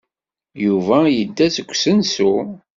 [0.65, 2.31] Yuba yedda seg usensu.